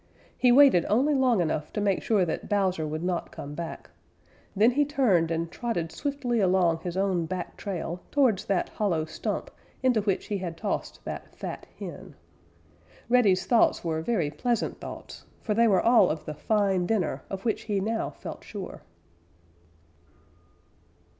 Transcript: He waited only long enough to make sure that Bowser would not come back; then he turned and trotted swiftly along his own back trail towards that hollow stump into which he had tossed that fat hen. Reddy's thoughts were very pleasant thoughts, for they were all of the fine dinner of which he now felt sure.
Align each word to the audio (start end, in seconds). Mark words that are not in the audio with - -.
He 0.35 0.51
waited 0.51 0.83
only 0.89 1.13
long 1.13 1.41
enough 1.41 1.71
to 1.73 1.79
make 1.79 2.01
sure 2.01 2.25
that 2.25 2.49
Bowser 2.49 2.87
would 2.87 3.03
not 3.03 3.31
come 3.31 3.53
back; 3.53 3.91
then 4.55 4.71
he 4.71 4.83
turned 4.83 5.29
and 5.29 5.51
trotted 5.51 5.91
swiftly 5.91 6.39
along 6.39 6.79
his 6.79 6.97
own 6.97 7.27
back 7.27 7.55
trail 7.55 8.01
towards 8.09 8.45
that 8.45 8.69
hollow 8.69 9.05
stump 9.05 9.51
into 9.83 10.01
which 10.01 10.25
he 10.25 10.39
had 10.39 10.57
tossed 10.57 11.05
that 11.05 11.35
fat 11.35 11.67
hen. 11.77 12.15
Reddy's 13.09 13.45
thoughts 13.45 13.83
were 13.85 14.01
very 14.01 14.31
pleasant 14.31 14.79
thoughts, 14.79 15.25
for 15.43 15.53
they 15.53 15.67
were 15.67 15.83
all 15.85 16.09
of 16.09 16.25
the 16.25 16.33
fine 16.33 16.87
dinner 16.87 17.21
of 17.29 17.45
which 17.45 17.65
he 17.69 17.79
now 17.79 18.09
felt 18.09 18.43
sure. 18.43 18.81